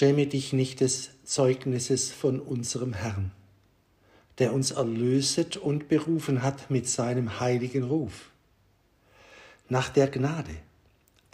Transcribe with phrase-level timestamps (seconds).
[0.00, 3.32] Schäme dich nicht des Zeugnisses von unserem Herrn,
[4.38, 8.30] der uns erlöset und berufen hat mit seinem heiligen Ruf.
[9.68, 10.56] Nach der Gnade,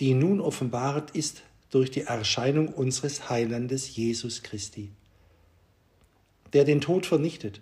[0.00, 4.90] die nun offenbart ist durch die Erscheinung unseres Heilandes Jesus Christi,
[6.52, 7.60] der den Tod vernichtet,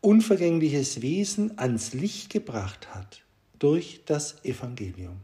[0.00, 3.24] unvergängliches Wesen ans Licht gebracht hat
[3.58, 5.16] durch das Evangelium.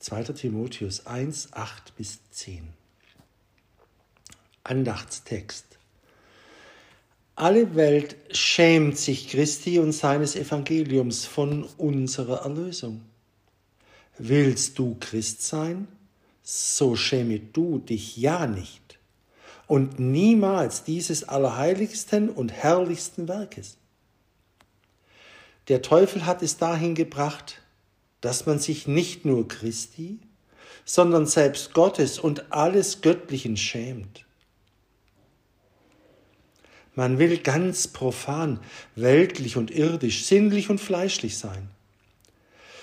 [0.00, 0.24] 2.
[0.24, 2.83] Timotheus 1, 8 bis 10.
[4.64, 5.66] Andachtstext.
[7.36, 13.02] Alle Welt schämt sich Christi und seines Evangeliums von unserer Erlösung.
[14.18, 15.88] Willst du Christ sein?
[16.42, 18.84] So schäme du dich ja nicht
[19.66, 23.76] und niemals dieses allerheiligsten und herrlichsten Werkes.
[25.68, 27.62] Der Teufel hat es dahin gebracht,
[28.20, 30.18] dass man sich nicht nur Christi,
[30.84, 34.24] sondern selbst Gottes und alles Göttlichen schämt.
[36.96, 38.60] Man will ganz profan,
[38.94, 41.68] weltlich und irdisch, sinnlich und fleischlich sein.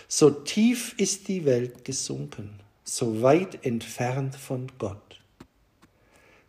[0.08, 2.50] So tief ist die Welt gesunken,
[2.84, 5.22] so weit entfernt von Gott.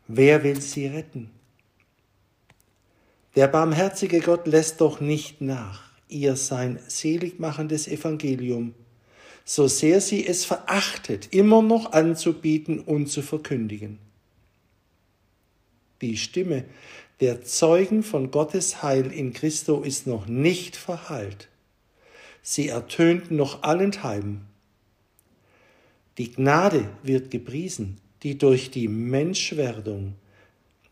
[0.08, 1.30] Wer will sie retten?
[3.36, 8.74] Der barmherzige Gott lässt doch nicht nach, ihr sein seligmachendes Evangelium,
[9.44, 13.98] so sehr sie es verachtet, immer noch anzubieten und zu verkündigen.
[16.02, 16.64] Die Stimme
[17.20, 21.48] der Zeugen von Gottes Heil in Christo ist noch nicht verhallt
[22.42, 24.42] sie ertönt noch allenthalben.
[26.18, 30.14] Die Gnade wird gepriesen, die durch die Menschwerdung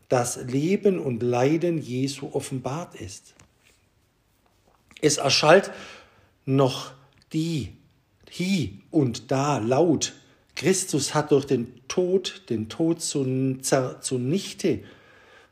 [0.09, 3.35] das Leben und Leiden Jesu offenbart ist.
[5.01, 5.71] Es erschallt
[6.45, 6.91] noch
[7.33, 7.73] die
[8.31, 10.13] hi und da laut.
[10.55, 14.83] Christus hat durch den Tod den Tod zunichte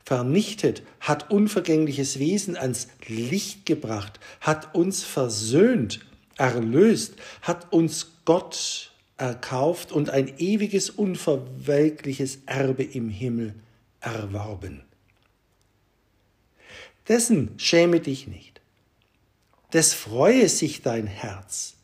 [0.10, 6.00] vernichtet, hat unvergängliches Wesen ans Licht gebracht, hat uns versöhnt,
[6.36, 13.54] erlöst, hat uns Gott erkauft und ein ewiges, unverwelkliches Erbe im Himmel
[14.02, 14.82] erworben.
[17.08, 18.62] Dessen schäme dich nicht,
[19.74, 21.76] des freue sich dein Herz,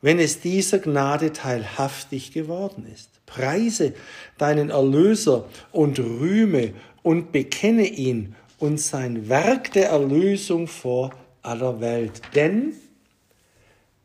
[0.00, 3.10] wenn es dieser Gnade teilhaftig geworden ist.
[3.26, 3.94] Preise
[4.38, 6.72] deinen Erlöser und rühme
[7.04, 12.22] und bekenne ihn und sein Werk der Erlösung vor aller Welt.
[12.34, 12.72] Denn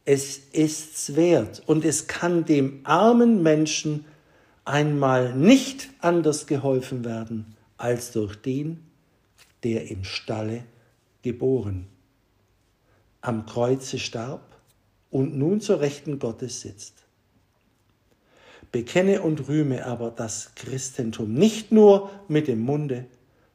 [0.05, 4.05] es ist's wert und es kann dem armen Menschen
[4.65, 8.85] einmal nicht anders geholfen werden als durch den,
[9.63, 10.63] der im Stalle
[11.21, 11.87] geboren,
[13.21, 14.57] am Kreuze starb
[15.09, 17.05] und nun zur Rechten Gottes sitzt.
[18.71, 23.05] Bekenne und rühme aber das Christentum nicht nur mit dem Munde,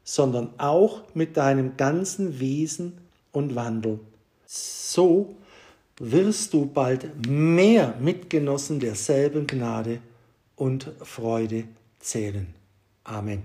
[0.02, 2.98] sondern auch mit deinem ganzen Wesen
[3.32, 4.00] und Wandel.
[4.46, 5.36] So
[5.98, 10.00] wirst du bald mehr Mitgenossen derselben Gnade
[10.56, 11.64] und Freude
[12.00, 12.46] zählen.
[13.04, 13.42] Amen.